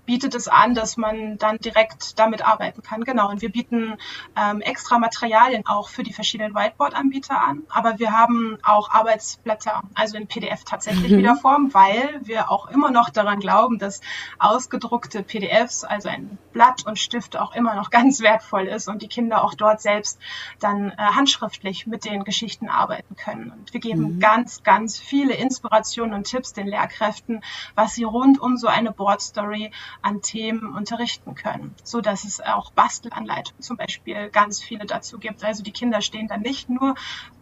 bietet 0.08 0.34
es 0.34 0.48
an, 0.48 0.74
dass 0.74 0.98
man 0.98 1.38
dann 1.38 1.58
direkt 1.58 2.18
damit 2.18 2.42
arbeiten 2.48 2.82
kann. 2.82 3.04
Genau. 3.04 3.30
Und 3.30 3.42
wir 3.44 3.52
bieten 3.52 3.98
ähm, 4.36 4.62
extra 4.62 4.98
Materialien 4.98 5.68
auch 5.68 5.90
für 5.90 6.02
die 6.02 6.14
verschiedenen 6.14 6.56
Whiteboard-Anbieter 6.56 7.40
an. 7.40 7.64
Aber 7.70 8.00
wir 8.00 8.12
haben 8.12 8.58
auch 8.64 8.90
Arbeitsblätter, 8.90 9.82
also 9.94 10.18
in 10.18 10.26
PDF 10.26 10.64
tatsächlich 10.64 11.12
mhm. 11.12 11.18
wieder 11.18 11.36
Form, 11.36 11.74
weil 11.74 12.22
wir 12.24 12.50
auch 12.50 12.70
immer 12.70 12.90
noch 12.90 13.10
daran 13.10 13.40
glauben, 13.40 13.78
dass 13.78 14.02
ausgedruckte 14.40 15.24
PDFs, 15.24 15.84
also 15.84 16.10
ein 16.10 16.38
Blatt 16.54 16.88
und 16.88 16.98
Stift 16.98 17.38
auch 17.38 17.54
immer 17.54 17.76
noch 17.76 17.90
ganz 17.90 18.22
wertvoll 18.22 18.68
ist 18.68 18.88
und 18.88 19.02
die 19.02 19.10
Kinder 19.10 19.44
auch 19.44 19.54
dort 19.54 19.82
selbst 19.82 20.20
dann 20.60 20.92
äh, 20.92 20.96
handschriftlich 20.98 21.86
mit 21.86 22.06
den 22.06 22.24
Geschichten 22.24 22.70
arbeiten 22.70 23.16
können. 23.18 23.52
Und 23.52 23.74
wir 23.74 23.82
geben 23.82 24.16
mhm. 24.16 24.20
ganz, 24.20 24.64
ganz 24.64 24.98
viele 24.98 25.34
Inspirationen 25.34 26.14
und 26.14 26.24
Tipps 26.24 26.54
den 26.54 26.68
Lehrkräften, 26.68 27.44
was 27.76 27.94
sie 27.96 28.06
rund 28.06 28.40
um 28.40 28.56
so 28.56 28.68
eine 28.68 28.94
Board 28.94 29.22
Story 29.22 29.72
an 30.02 30.22
Themen 30.22 30.74
unterrichten 30.74 31.36
können, 31.36 31.76
so 31.84 32.02
dass 32.02 32.24
es 32.24 32.42
auch 32.42 32.72
Bastelanleitungen 32.72 33.62
zum 33.62 33.78
Beispiel 33.78 34.30
ganz 34.30 34.62
viele 34.62 34.86
dazu 34.86 35.20
gibt. 35.20 35.44
Also 35.44 35.64
die 35.64 35.72
Kinder 35.72 36.02
stehen 36.02 36.28
dann 36.28 36.42
nicht 36.42 36.70
nur 36.70 36.96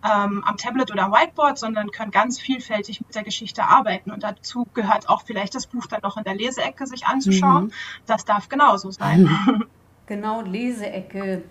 ähm, 0.04 0.44
am 0.46 0.58
Tablet 0.58 0.92
oder 0.92 1.04
am 1.04 1.12
Whiteboard, 1.12 1.58
sondern 1.58 1.92
können 1.92 2.12
ganz 2.12 2.40
vielfältig 2.40 3.02
mit 3.02 3.16
der 3.16 3.24
Geschichte 3.24 3.64
arbeiten. 3.64 4.12
Und 4.12 4.24
dazu 4.24 4.68
gehört 4.74 5.10
auch 5.10 5.24
vielleicht 5.24 5.56
das 5.56 5.68
Buch 5.68 5.86
dann 5.88 6.02
noch 6.04 6.18
in 6.18 6.24
der 6.24 6.36
Leseecke 6.36 6.88
sich 6.88 7.06
anzuschauen. 7.06 7.66
Mhm. 7.66 7.72
Das 8.06 8.26
darf 8.26 8.50
genauso 8.50 8.92
sein. 8.92 9.30
Genau, 10.08 10.42
Leseecke. 10.42 11.42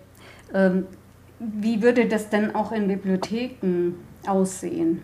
Ähm, 0.53 0.87
wie 1.39 1.81
würde 1.81 2.07
das 2.07 2.29
denn 2.29 2.55
auch 2.55 2.71
in 2.71 2.87
Bibliotheken 2.87 3.95
aussehen? 4.25 5.03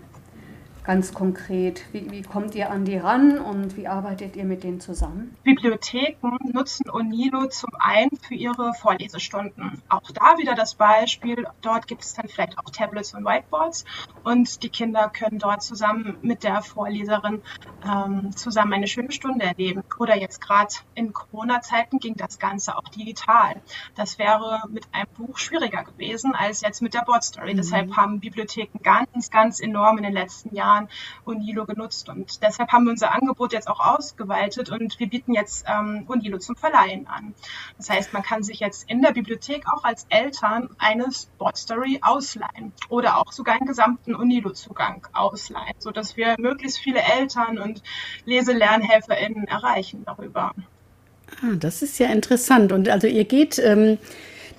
Ganz 0.83 1.13
konkret? 1.13 1.85
Wie, 1.91 2.09
wie, 2.11 2.21
kommt 2.21 2.55
ihr 2.55 2.71
an 2.71 2.85
die 2.85 2.97
ran 2.97 3.37
und 3.37 3.77
wie 3.77 3.87
arbeitet 3.87 4.35
ihr 4.35 4.45
mit 4.45 4.63
denen 4.63 4.79
zusammen? 4.79 5.35
Bibliotheken 5.43 6.37
nutzen 6.51 6.89
Onilo 6.89 7.47
zum 7.47 7.69
einen 7.77 8.11
für 8.21 8.33
ihre 8.33 8.73
Vorlesestunden. 8.73 9.81
Auch 9.89 10.09
da 10.11 10.37
wieder 10.37 10.55
das 10.55 10.75
Beispiel, 10.75 11.45
dort 11.61 11.87
gibt 11.87 12.03
es 12.03 12.13
dann 12.13 12.27
vielleicht 12.27 12.57
auch 12.57 12.69
Tablets 12.71 13.13
und 13.13 13.25
Whiteboards 13.25 13.85
und 14.23 14.63
die 14.63 14.69
Kinder 14.69 15.09
können 15.09 15.39
dort 15.39 15.61
zusammen 15.61 16.17
mit 16.21 16.43
der 16.43 16.61
Vorleserin 16.61 17.41
ähm, 17.85 18.35
zusammen 18.35 18.73
eine 18.73 18.87
schöne 18.87 19.11
Stunde 19.11 19.45
erleben. 19.45 19.83
Oder 19.99 20.17
jetzt 20.17 20.41
gerade 20.41 20.73
in 20.95 21.13
Corona-Zeiten 21.13 21.99
ging 21.99 22.15
das 22.15 22.39
Ganze 22.39 22.75
auch 22.77 22.87
digital. 22.89 23.61
Das 23.95 24.17
wäre 24.17 24.63
mit 24.69 24.85
einem 24.91 25.07
Buch 25.15 25.37
schwieriger 25.37 25.83
gewesen 25.83 26.33
als 26.33 26.61
jetzt 26.61 26.81
mit 26.81 26.93
der 26.93 27.01
Board 27.01 27.23
Story. 27.23 27.53
Mhm. 27.53 27.57
Deshalb 27.57 27.95
haben 27.95 28.19
Bibliotheken 28.19 28.79
ganz, 28.81 29.29
ganz 29.29 29.59
enorm 29.59 29.97
in 29.97 30.03
den 30.03 30.13
letzten 30.13 30.55
Jahren 30.55 30.70
Jahren 30.71 30.89
Unilo 31.25 31.65
genutzt. 31.65 32.09
Und 32.09 32.41
deshalb 32.41 32.71
haben 32.71 32.85
wir 32.85 32.91
unser 32.91 33.13
Angebot 33.13 33.53
jetzt 33.53 33.67
auch 33.67 33.79
ausgeweitet 33.79 34.69
und 34.69 34.99
wir 34.99 35.07
bieten 35.07 35.33
jetzt 35.33 35.65
ähm, 35.67 36.03
Unilo 36.07 36.37
zum 36.37 36.55
Verleihen 36.55 37.07
an. 37.07 37.33
Das 37.77 37.89
heißt, 37.89 38.13
man 38.13 38.23
kann 38.23 38.43
sich 38.43 38.59
jetzt 38.59 38.89
in 38.89 39.01
der 39.01 39.11
Bibliothek 39.11 39.65
auch 39.71 39.83
als 39.83 40.05
Eltern 40.09 40.69
eine 40.77 41.11
Sportstory 41.11 41.99
ausleihen 42.01 42.73
oder 42.89 43.17
auch 43.17 43.31
sogar 43.31 43.55
einen 43.55 43.67
gesamten 43.67 44.15
Unilo-Zugang 44.15 45.07
ausleihen, 45.13 45.75
sodass 45.79 46.17
wir 46.17 46.35
möglichst 46.37 46.79
viele 46.79 47.01
Eltern 47.01 47.59
und 47.59 47.81
LeselernhelferInnen 48.25 49.45
erreichen 49.47 50.03
darüber. 50.05 50.53
Ah, 51.41 51.55
das 51.57 51.81
ist 51.81 51.97
ja 51.99 52.09
interessant. 52.09 52.71
Und 52.71 52.89
also 52.89 53.07
ihr 53.07 53.23
geht 53.23 53.57
ähm, 53.59 53.97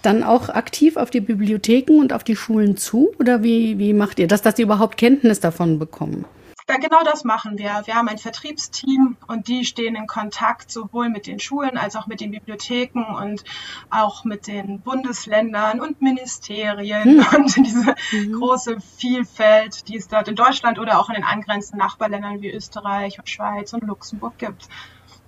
dann 0.03 0.23
auch 0.23 0.49
aktiv 0.49 0.97
auf 0.97 1.11
die 1.11 1.21
Bibliotheken 1.21 2.01
und 2.01 2.13
auf 2.13 2.25
die 2.25 2.37
Schulen 2.37 2.77
zu? 2.77 3.13
Oder 3.19 3.43
wie, 3.43 3.79
wie 3.79 3.95
macht 3.95 4.19
ihr 4.19 4.29
das, 4.29 4.43
dass 4.43 4.57
sie 4.57 4.63
überhaupt 4.63 4.97
Kenntnis 4.97 5.41
davon 5.41 5.79
bekommen? 5.79 6.25
Ja, 6.69 6.79
genau 6.79 7.03
das 7.05 7.25
machen 7.25 7.59
wir. 7.59 7.83
Wir 7.85 7.97
haben 7.97 8.09
ein 8.09 8.19
Vertriebsteam 8.19 9.17
und 9.27 9.49
die 9.49 9.65
stehen 9.65 9.97
in 9.97 10.07
Kontakt 10.07 10.71
sowohl 10.71 11.11
mit 11.11 11.27
den 11.27 11.41
Schulen 11.41 11.77
als 11.77 11.97
auch 11.97 12.07
mit 12.07 12.21
den 12.21 12.31
Bibliotheken 12.31 13.05
und 13.21 13.45
auch 13.91 14.25
mit 14.25 14.47
den 14.47 14.81
Bundesländern 14.81 15.81
und 15.81 16.01
Ministerien 16.01 17.21
hm. 17.21 17.27
und 17.37 17.57
diese 17.57 17.95
mhm. 18.13 18.33
große 18.33 18.79
Vielfalt, 18.97 19.89
die 19.89 19.97
es 19.97 20.09
dort 20.09 20.29
in 20.29 20.37
Deutschland 20.37 20.79
oder 20.79 20.99
auch 21.01 21.09
in 21.09 21.17
den 21.17 21.25
angrenzenden 21.25 21.81
Nachbarländern 21.81 22.41
wie 22.41 22.53
Österreich 22.53 23.19
und 23.19 23.29
Schweiz 23.29 23.73
und 23.73 23.83
Luxemburg 23.83 24.39
gibt. 24.39 24.69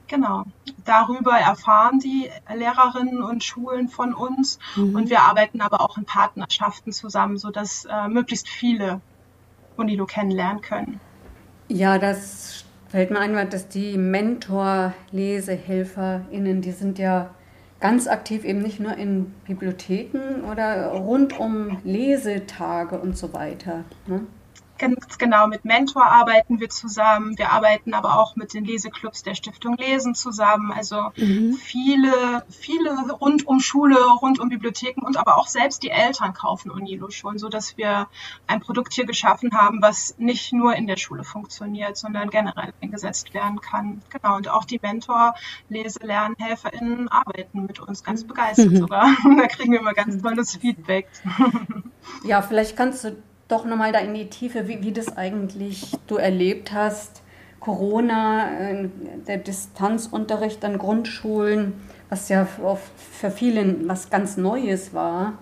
Genau. 0.07 0.45
Darüber 0.85 1.33
erfahren 1.33 1.99
die 1.99 2.31
Lehrerinnen 2.55 3.23
und 3.23 3.43
Schulen 3.43 3.89
von 3.89 4.13
uns 4.13 4.59
mhm. 4.77 4.95
und 4.95 5.11
wir 5.11 5.21
arbeiten 5.21 5.61
aber 5.61 5.81
auch 5.81 5.97
in 5.97 6.05
Partnerschaften 6.05 6.93
zusammen, 6.93 7.39
sodass 7.39 7.87
äh, 7.87 8.09
möglichst 8.09 8.49
viele 8.49 9.01
Unilo 9.77 10.07
kennenlernen 10.07 10.61
können. 10.61 11.01
Ja, 11.69 11.99
das 11.99 12.65
fällt 12.89 13.11
mir 13.11 13.19
ein, 13.19 13.51
dass 13.51 13.69
die 13.69 13.97
Mentor-LesehelferInnen, 13.97 16.61
die 16.61 16.73
sind 16.73 16.99
ja 16.99 17.31
ganz 17.81 18.07
aktiv 18.07 18.45
eben 18.45 18.63
nicht 18.63 18.81
nur 18.81 18.97
in 18.97 19.35
Bibliotheken 19.47 20.45
oder 20.51 20.89
rund 20.89 21.39
um 21.39 21.79
Lesetage 21.85 22.99
und 22.99 23.17
so 23.17 23.33
weiter. 23.33 23.85
Ne? 24.07 24.27
Ganz 24.77 25.19
genau, 25.19 25.47
mit 25.47 25.65
Mentor 25.65 26.05
arbeiten 26.05 26.59
wir 26.59 26.69
zusammen. 26.69 27.39
Wir 27.39 27.53
arbeiten 27.53 27.95
aber 27.95 28.19
auch 28.19 28.35
mit 28.35 28.55
den 28.55 28.65
Leseclubs 28.65 29.23
der 29.23 29.35
Stiftung 29.35 29.77
Lesen 29.77 30.15
zusammen. 30.15 30.73
Also 30.73 31.11
mhm. 31.17 31.55
viele, 31.55 32.45
viele 32.51 33.13
rund 33.13 33.47
um 33.47 33.61
Schule, 33.61 33.97
rund 34.21 34.41
um 34.41 34.49
Bibliotheken 34.49 35.03
und 35.05 35.17
aber 35.17 35.39
auch 35.39 35.47
selbst 35.47 35.85
die 35.85 35.91
Eltern 35.91 36.35
kaufen 36.35 36.73
Unilo 36.73 37.11
schon, 37.11 37.39
so 37.39 37.49
dass 37.49 37.77
wir 37.77 38.09
ein 38.49 38.61
Produkt 38.61 38.95
hier 38.95 39.07
geschaffen 39.07 39.55
haben, 39.55 39.81
was 39.81 40.17
nicht 40.19 40.53
nur 40.53 40.75
in 40.75 40.89
der 40.89 40.97
Schule 40.97 41.23
funktioniert, 41.23 41.97
sondern 41.97 42.31
generell 42.31 42.73
eingesetzt 42.83 43.33
werden 43.33 43.61
kann. 43.61 44.03
Genau. 44.11 44.37
Und 44.37 44.49
auch 44.49 44.65
die 44.65 44.81
Mentor, 44.83 45.35
Lese, 45.69 46.01
LernhelferInnen 46.03 47.09
arbeiten 47.09 47.67
mit 47.67 47.79
uns 47.79 48.03
ganz 48.03 48.25
begeistert 48.25 48.73
mhm. 48.73 48.79
sogar. 48.79 49.17
da 49.39 49.47
kriegen 49.47 49.73
wir 49.73 49.81
immer 49.81 49.95
ganz 49.95 50.21
tolles 50.21 50.57
Feedback. 50.57 51.09
Ja, 52.23 52.43
vielleicht 52.43 52.77
kannst 52.77 53.05
du 53.05 53.17
doch 53.49 53.65
nochmal 53.65 53.93
da 53.93 53.99
in 53.99 54.15
die 54.15 54.29
Tiefe, 54.29 54.69
wie, 54.69 54.83
wie 54.83 54.93
das 54.93 55.17
eigentlich 55.17 55.93
du 56.07 56.17
erlebt 56.17 56.73
hast. 56.73 57.23
Corona, 57.61 58.51
äh, 58.59 58.89
der 59.27 59.39
Distanzunterricht 59.39 60.65
an 60.65 60.79
Grundschulen, 60.79 61.75
was 62.11 62.29
ja 62.29 62.47
für 62.47 63.31
viele 63.31 63.89
was 63.89 64.11
ganz 64.11 64.37
Neues 64.37 64.93
war. 64.93 65.39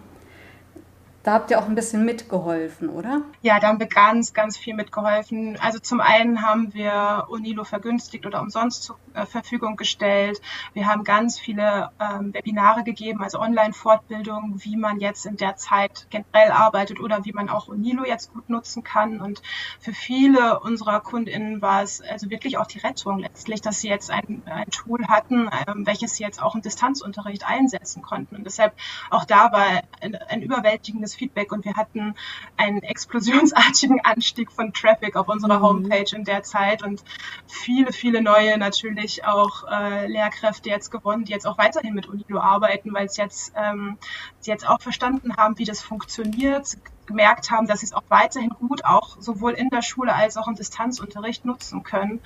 Da 1.22 1.34
habt 1.34 1.52
ihr 1.52 1.60
auch 1.60 1.68
ein 1.68 1.76
bisschen 1.76 2.04
mitgeholfen, 2.04 2.88
oder? 2.88 3.22
Ja, 3.42 3.60
da 3.60 3.68
haben 3.68 3.78
wir 3.78 3.86
ganz, 3.86 4.34
ganz 4.34 4.56
viel 4.56 4.74
mitgeholfen. 4.74 5.56
Also 5.60 5.78
zum 5.78 6.00
einen 6.00 6.42
haben 6.42 6.74
wir 6.74 7.26
Unilo 7.28 7.62
vergünstigt 7.62 8.26
oder 8.26 8.40
umsonst 8.40 8.82
zur 8.82 8.98
äh, 9.14 9.24
Verfügung 9.24 9.76
gestellt. 9.76 10.40
Wir 10.72 10.88
haben 10.88 11.04
ganz 11.04 11.38
viele 11.38 11.90
ähm, 12.00 12.34
Webinare 12.34 12.82
gegeben, 12.82 13.22
also 13.22 13.38
Online-Fortbildungen, 13.38 14.64
wie 14.64 14.76
man 14.76 14.98
jetzt 14.98 15.24
in 15.24 15.36
der 15.36 15.54
Zeit 15.54 16.08
generell 16.10 16.50
arbeitet 16.50 16.98
oder 16.98 17.24
wie 17.24 17.32
man 17.32 17.48
auch 17.48 17.68
Unilo 17.68 18.04
jetzt 18.04 18.32
gut 18.32 18.50
nutzen 18.50 18.82
kann. 18.82 19.20
Und 19.20 19.42
für 19.78 19.92
viele 19.92 20.58
unserer 20.58 20.98
KundInnen 21.00 21.62
war 21.62 21.82
es 21.82 22.00
also 22.00 22.30
wirklich 22.30 22.58
auch 22.58 22.66
die 22.66 22.80
Rettung 22.80 23.20
letztlich, 23.20 23.60
dass 23.60 23.78
sie 23.80 23.88
jetzt 23.88 24.10
ein, 24.10 24.42
ein 24.46 24.70
Tool 24.70 25.06
hatten, 25.06 25.48
ähm, 25.68 25.86
welches 25.86 26.16
sie 26.16 26.24
jetzt 26.24 26.42
auch 26.42 26.56
im 26.56 26.62
Distanzunterricht 26.62 27.46
einsetzen 27.46 28.02
konnten. 28.02 28.34
Und 28.34 28.44
deshalb 28.44 28.74
auch 29.10 29.24
da 29.24 29.52
war 29.52 29.66
ein, 30.00 30.16
ein 30.16 30.42
überwältigendes 30.42 31.11
positives 31.12 31.14
Feedback 31.14 31.52
und 31.52 31.64
wir 31.64 31.76
hatten 31.76 32.14
einen 32.56 32.82
explosionsartigen 32.82 34.00
Anstieg 34.04 34.50
von 34.50 34.72
Traffic 34.72 35.16
auf 35.16 35.28
unserer 35.28 35.58
mhm. 35.58 35.62
Homepage 35.62 36.16
in 36.16 36.24
der 36.24 36.42
Zeit 36.42 36.82
und 36.82 37.02
viele, 37.46 37.92
viele 37.92 38.22
neue 38.22 38.58
natürlich 38.58 39.24
auch 39.24 39.64
äh, 39.70 40.06
Lehrkräfte 40.06 40.68
jetzt 40.70 40.90
gewonnen, 40.90 41.24
die 41.24 41.32
jetzt 41.32 41.46
auch 41.46 41.58
weiterhin 41.58 41.94
mit 41.94 42.06
Unilo 42.06 42.40
arbeiten, 42.40 42.92
weil 42.92 43.06
es 43.06 43.16
jetzt, 43.16 43.52
ähm, 43.56 43.98
sie 44.40 44.50
jetzt 44.50 44.68
auch 44.68 44.80
verstanden 44.80 45.36
haben, 45.36 45.58
wie 45.58 45.64
das 45.64 45.82
funktioniert, 45.82 46.76
gemerkt 47.06 47.50
haben, 47.50 47.66
dass 47.66 47.80
sie 47.80 47.86
es 47.86 47.92
auch 47.92 48.04
weiterhin 48.08 48.50
gut 48.50 48.84
auch 48.84 49.16
sowohl 49.18 49.52
in 49.52 49.70
der 49.70 49.82
Schule 49.82 50.14
als 50.14 50.36
auch 50.36 50.46
im 50.46 50.54
Distanzunterricht 50.54 51.44
nutzen 51.44 51.82
können 51.82 52.20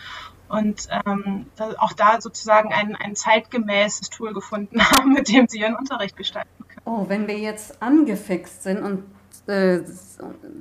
und 0.48 0.88
ähm, 0.90 1.46
auch 1.78 1.92
da 1.92 2.20
sozusagen 2.20 2.72
ein, 2.72 2.94
ein 2.94 3.16
zeitgemäßes 3.16 4.10
Tool 4.10 4.32
gefunden 4.32 4.80
haben, 4.90 5.12
mit 5.12 5.28
dem 5.28 5.48
sie 5.48 5.60
ihren 5.60 5.74
Unterricht 5.74 6.16
gestalten. 6.16 6.55
Oh, 6.86 7.04
wenn 7.08 7.26
wir 7.26 7.36
jetzt 7.36 7.82
angefixt 7.82 8.62
sind 8.62 8.78
und 8.78 9.02
äh, 9.48 9.80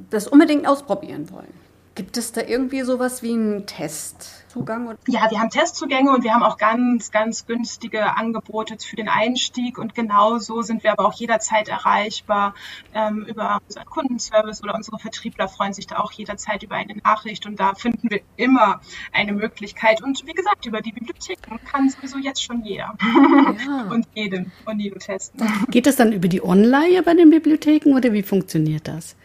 das 0.10 0.28
unbedingt 0.28 0.68
ausprobieren 0.68 1.30
wollen, 1.32 1.54
gibt 1.96 2.18
es 2.18 2.32
da 2.32 2.42
irgendwie 2.42 2.82
sowas 2.82 3.24
wie 3.24 3.34
einen 3.34 3.66
Test? 3.66 4.46
Testzugang? 4.56 4.98
Ja, 5.08 5.30
wir 5.30 5.40
haben 5.40 5.50
Testzugänge 5.50 6.12
und 6.12 6.24
wir 6.24 6.34
haben 6.34 6.44
auch 6.44 6.58
ganz, 6.58 7.12
ganz 7.12 7.46
günstige 7.46 8.16
Angebote 8.16 8.78
für 8.80 8.96
den 8.96 9.10
Einstieg 9.10 9.78
und 9.78 9.96
genauso 9.96 10.62
sind 10.62 10.84
wir 10.84 10.92
aber 10.92 11.06
auch 11.06 11.14
jederzeit 11.14 11.68
erreichbar 11.68 12.56
ähm, 12.94 13.26
über 13.28 13.60
unseren 13.68 13.86
Kundenservice 13.86 14.64
oder 14.64 14.76
unsere 14.76 15.00
Vertriebler 15.00 15.48
freuen 15.48 15.74
sich 15.74 15.88
da 15.88 15.98
auch 16.00 16.12
jederzeit 16.12 16.64
über 16.64 16.76
eine 16.76 16.96
Nachricht 16.98 17.46
und 17.46 17.60
da 17.60 17.74
finden 17.74 18.10
wir 18.10 18.22
immer 18.38 18.82
eine 19.12 19.34
Möglichkeit 19.34 20.02
und 20.02 20.26
wie 20.26 20.34
gesagt, 20.34 20.66
über 20.66 20.82
die 20.82 20.92
Bibliotheken 20.92 21.60
kann 21.66 21.90
sowieso 21.90 22.18
jetzt 22.18 22.44
schon 22.44 22.64
jeder 22.64 22.96
ja. 23.02 23.88
und 23.90 24.08
jedem 24.14 24.52
und 24.66 24.80
jedem 24.80 25.00
testen. 25.00 25.48
Geht 25.70 25.86
das 25.86 25.96
dann 25.96 26.14
über 26.14 26.28
die 26.28 26.44
Online 26.44 27.04
bei 27.04 27.14
den 27.14 27.30
Bibliotheken 27.30 27.94
oder 27.94 28.14
wie 28.14 28.24
funktioniert 28.24 28.88
das? 28.88 29.16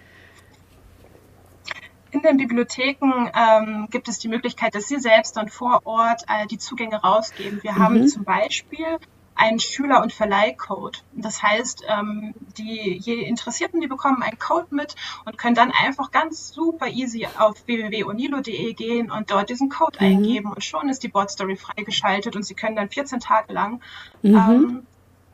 In 2.11 2.23
den 2.23 2.37
Bibliotheken 2.37 3.31
ähm, 3.35 3.89
gibt 3.91 4.09
es 4.09 4.19
die 4.19 4.29
Möglichkeit, 4.29 4.75
dass 4.75 4.89
Sie 4.89 4.99
selbst 4.99 5.37
dann 5.37 5.49
vor 5.49 5.81
Ort 5.85 6.25
äh, 6.29 6.47
die 6.47 6.59
Zugänge 6.59 6.97
rausgeben. 6.97 7.63
Wir 7.63 7.73
mhm. 7.73 7.79
haben 7.79 8.09
zum 8.09 8.25
Beispiel 8.25 8.99
einen 9.41 9.59
Schüler- 9.59 10.03
und 10.03 10.13
Verleihcode. 10.13 11.03
Das 11.13 11.43
heißt, 11.43 11.85
ähm, 11.89 12.35
die 12.59 12.99
je 12.99 13.23
Interessierten, 13.23 13.81
die 13.81 13.87
bekommen 13.87 14.23
einen 14.23 14.39
Code 14.39 14.67
mit 14.71 14.97
und 15.25 15.39
können 15.39 15.55
dann 15.55 15.73
einfach 15.73 16.11
ganz 16.11 16.53
super 16.53 16.89
easy 16.89 17.27
auf 17.39 17.67
www.onilo.de 17.67 18.75
gehen 18.75 19.11
und 19.11 19.31
dort 19.31 19.49
diesen 19.49 19.71
Code 19.71 19.97
mhm. 19.99 20.07
eingeben 20.07 20.53
und 20.53 20.63
schon 20.63 20.91
ist 20.91 21.03
die 21.03 21.09
Bot-Story 21.09 21.57
freigeschaltet 21.57 22.37
und 22.37 22.43
sie 22.43 22.55
können 22.55 22.77
dann 22.77 22.91
14 22.91 23.21
Tage 23.21 23.53
lang 23.55 23.81
mhm. 24.23 24.35
ähm, 24.35 24.87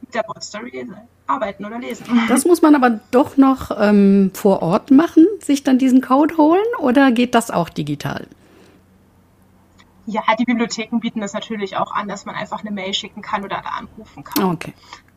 mit 0.02 0.14
der 0.14 0.22
Bot-Story 0.22 0.88
arbeiten 1.26 1.64
oder 1.64 1.80
lesen. 1.80 2.06
Das 2.28 2.44
muss 2.44 2.62
man 2.62 2.76
aber 2.76 3.00
doch 3.10 3.36
noch 3.36 3.72
ähm, 3.76 4.30
vor 4.34 4.62
Ort 4.62 4.92
machen, 4.92 5.26
sich 5.46 5.62
dann 5.62 5.78
diesen 5.78 6.00
Code 6.00 6.36
holen 6.36 6.64
oder 6.78 7.12
geht 7.12 7.34
das 7.34 7.50
auch 7.50 7.68
digital? 7.68 8.26
Ja, 10.06 10.22
die 10.38 10.44
Bibliotheken 10.44 11.00
bieten 11.00 11.20
das 11.20 11.32
natürlich 11.32 11.76
auch 11.76 11.92
an, 11.92 12.08
dass 12.08 12.26
man 12.26 12.36
einfach 12.36 12.60
eine 12.60 12.70
Mail 12.70 12.94
schicken 12.94 13.22
kann 13.22 13.44
oder 13.44 13.60
da 13.62 13.70
anrufen 13.70 14.22
kann. 14.22 14.44
Okay. 14.44 14.72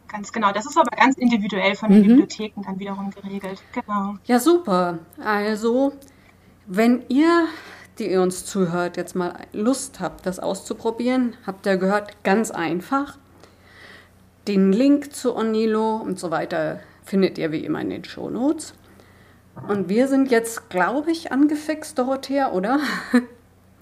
Ganz 0.07 0.31
genau. 0.31 0.51
Das 0.51 0.65
ist 0.65 0.77
aber 0.77 0.89
ganz 0.97 1.17
individuell 1.17 1.75
von 1.75 1.91
den 1.91 2.01
mhm. 2.01 2.07
Bibliotheken 2.07 2.61
dann 2.63 2.79
wiederum 2.79 3.11
geregelt. 3.11 3.61
Genau. 3.73 4.15
Ja, 4.25 4.39
super. 4.39 4.97
Also, 5.23 5.93
wenn 6.65 7.03
ihr, 7.09 7.45
die 7.99 8.09
ihr 8.11 8.21
uns 8.21 8.45
zuhört, 8.45 8.97
jetzt 8.97 9.15
mal 9.15 9.35
Lust 9.53 9.99
habt, 9.99 10.25
das 10.25 10.39
auszuprobieren, 10.39 11.35
habt 11.45 11.67
ihr 11.67 11.77
gehört, 11.77 12.23
ganz 12.23 12.49
einfach. 12.49 13.17
Den 14.47 14.73
Link 14.73 15.13
zu 15.13 15.35
Onilo 15.35 15.97
und 15.97 16.19
so 16.19 16.31
weiter 16.31 16.79
findet 17.03 17.37
ihr 17.37 17.51
wie 17.51 17.63
immer 17.63 17.81
in 17.81 17.91
den 17.91 18.03
Show 18.03 18.31
Notes. 18.31 18.73
Und 19.67 19.89
wir 19.89 20.07
sind 20.07 20.31
jetzt, 20.31 20.69
glaube 20.69 21.11
ich, 21.11 21.31
angefixt, 21.31 21.97
Dorothea, 21.97 22.51
oder? 22.51 22.79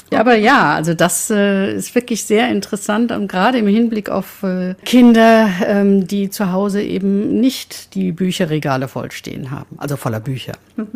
Ja, 0.10 0.22
aber 0.22 0.36
ja, 0.36 0.74
also 0.74 0.94
das 0.94 1.30
äh, 1.30 1.76
ist 1.76 1.94
wirklich 1.94 2.24
sehr 2.24 2.50
interessant 2.50 3.12
und 3.12 3.28
gerade 3.28 3.58
im 3.58 3.68
Hinblick 3.68 4.10
auf 4.10 4.42
äh, 4.42 4.76
Kinder, 4.86 5.50
ähm, 5.66 6.08
die 6.08 6.30
zu 6.30 6.54
Hause 6.54 6.82
eben 6.82 7.42
nicht 7.42 7.94
die 7.94 8.14
Bücherregale 8.14 8.88
vollstehen 8.88 9.52
haben, 9.52 9.78
also 9.78 9.98
voller 9.98 10.22
Bücher. 10.22 10.54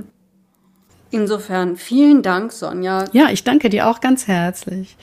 Insofern 1.11 1.75
vielen 1.75 2.21
Dank, 2.21 2.53
Sonja. 2.53 3.03
Ja, 3.11 3.29
ich 3.31 3.43
danke 3.43 3.69
dir 3.69 3.88
auch 3.89 4.00
ganz 4.00 4.27
herzlich. 4.27 4.95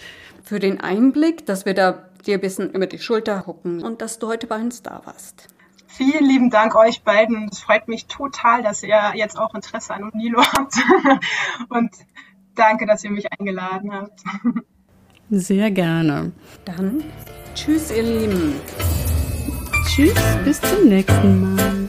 Für 0.43 0.59
den 0.59 0.81
Einblick, 0.81 1.45
dass 1.45 1.67
wir 1.67 1.75
da 1.75 2.09
dir 2.27 2.35
ein 2.35 2.41
bisschen 2.41 2.71
über 2.71 2.87
die 2.87 2.99
Schulter 2.99 3.43
gucken 3.43 3.83
und 3.83 4.01
dass 4.01 4.19
du 4.19 4.29
heute 4.29 4.47
bei 4.47 4.57
uns 4.57 4.83
da 4.83 5.03
warst. 5.05 5.49
Vielen 5.89 6.25
lieben 6.25 6.51
Dank 6.51 6.77
euch 6.77 7.03
beiden. 7.03 7.49
Es 7.51 7.59
freut 7.59 7.89
mich 7.89 8.07
total, 8.07 8.63
dass 8.63 8.83
ihr 8.83 9.13
jetzt 9.15 9.39
auch 9.39 9.55
Interesse 9.55 9.95
an 9.95 10.05
Unilo 10.05 10.43
habt. 10.43 10.75
Und 11.69 11.91
Danke, 12.59 12.87
dass 12.87 13.05
ihr 13.05 13.11
mich 13.11 13.27
eingeladen 13.39 13.95
habt. 13.95 14.21
Sehr 15.31 15.71
gerne. 15.71 16.33
Dann 16.65 17.05
tschüss, 17.55 17.93
ihr 17.93 18.03
Lieben. 18.03 18.55
Tschüss, 19.87 20.21
bis 20.45 20.61
zum 20.61 20.89
nächsten 20.89 21.55
Mal. 21.55 21.89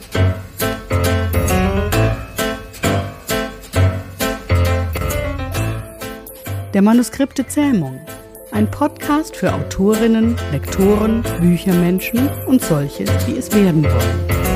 Der 6.75 6.82
Manuskripte 6.84 7.48
Zähmung. 7.48 8.00
Ein 8.51 8.70
Podcast 8.72 9.36
für 9.36 9.53
Autorinnen, 9.53 10.36
Lektoren, 10.51 11.24
Büchermenschen 11.39 12.29
und 12.48 12.63
solche, 12.63 13.06
die 13.27 13.38
es 13.38 13.53
werden 13.53 13.84
wollen. 13.84 14.49